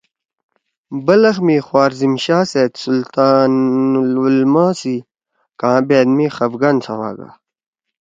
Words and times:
بلخ 1.05 1.37
می 1.47 1.57
خوارزم 1.67 2.13
شاہ 2.23 2.43
سیت 2.51 2.73
سلطان 2.85 3.51
العلماء 4.03 4.71
سی 4.79 4.95
کاں 5.59 5.79
بأت 5.87 6.07
می 6.17 6.25
خفگان 6.35 6.75
سواگا۔ 6.85 7.29